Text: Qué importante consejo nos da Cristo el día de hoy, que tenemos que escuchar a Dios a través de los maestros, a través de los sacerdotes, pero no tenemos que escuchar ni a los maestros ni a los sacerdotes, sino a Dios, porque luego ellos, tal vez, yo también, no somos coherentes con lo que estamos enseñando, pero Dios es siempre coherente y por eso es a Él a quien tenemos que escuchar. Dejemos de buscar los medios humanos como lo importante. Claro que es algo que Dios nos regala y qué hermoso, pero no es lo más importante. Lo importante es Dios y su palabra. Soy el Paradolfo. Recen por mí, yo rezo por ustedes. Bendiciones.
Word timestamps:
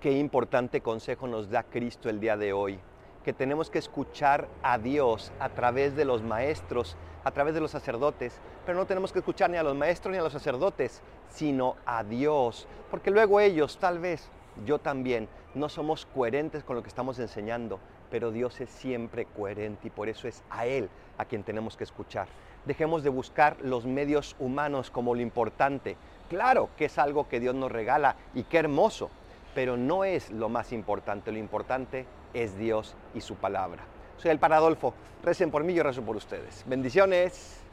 Qué 0.00 0.12
importante 0.12 0.80
consejo 0.80 1.26
nos 1.26 1.50
da 1.50 1.64
Cristo 1.64 2.08
el 2.08 2.20
día 2.20 2.36
de 2.36 2.52
hoy, 2.52 2.78
que 3.24 3.32
tenemos 3.32 3.68
que 3.68 3.80
escuchar 3.80 4.46
a 4.62 4.78
Dios 4.78 5.32
a 5.40 5.48
través 5.48 5.96
de 5.96 6.04
los 6.04 6.22
maestros, 6.22 6.96
a 7.24 7.32
través 7.32 7.52
de 7.54 7.60
los 7.60 7.72
sacerdotes, 7.72 8.38
pero 8.64 8.78
no 8.78 8.86
tenemos 8.86 9.12
que 9.12 9.18
escuchar 9.18 9.50
ni 9.50 9.56
a 9.56 9.64
los 9.64 9.74
maestros 9.74 10.12
ni 10.12 10.18
a 10.18 10.22
los 10.22 10.32
sacerdotes, 10.32 11.02
sino 11.28 11.74
a 11.84 12.04
Dios, 12.04 12.68
porque 12.92 13.10
luego 13.10 13.40
ellos, 13.40 13.78
tal 13.78 13.98
vez, 13.98 14.30
yo 14.64 14.78
también, 14.78 15.28
no 15.56 15.68
somos 15.68 16.06
coherentes 16.06 16.62
con 16.62 16.76
lo 16.76 16.82
que 16.82 16.90
estamos 16.90 17.18
enseñando, 17.18 17.80
pero 18.08 18.30
Dios 18.30 18.60
es 18.60 18.70
siempre 18.70 19.26
coherente 19.26 19.88
y 19.88 19.90
por 19.90 20.08
eso 20.08 20.28
es 20.28 20.44
a 20.48 20.66
Él 20.66 20.88
a 21.18 21.24
quien 21.24 21.42
tenemos 21.42 21.76
que 21.76 21.82
escuchar. 21.82 22.28
Dejemos 22.66 23.02
de 23.02 23.10
buscar 23.10 23.56
los 23.62 23.84
medios 23.84 24.36
humanos 24.38 24.92
como 24.92 25.16
lo 25.16 25.22
importante. 25.22 25.96
Claro 26.28 26.68
que 26.76 26.84
es 26.84 26.98
algo 26.98 27.28
que 27.28 27.40
Dios 27.40 27.56
nos 27.56 27.72
regala 27.72 28.14
y 28.32 28.44
qué 28.44 28.58
hermoso, 28.58 29.10
pero 29.58 29.76
no 29.76 30.04
es 30.04 30.30
lo 30.30 30.48
más 30.48 30.72
importante. 30.72 31.32
Lo 31.32 31.38
importante 31.38 32.06
es 32.32 32.56
Dios 32.56 32.94
y 33.12 33.20
su 33.20 33.34
palabra. 33.34 33.82
Soy 34.16 34.30
el 34.30 34.38
Paradolfo. 34.38 34.94
Recen 35.24 35.50
por 35.50 35.64
mí, 35.64 35.74
yo 35.74 35.82
rezo 35.82 36.00
por 36.02 36.14
ustedes. 36.14 36.62
Bendiciones. 36.68 37.67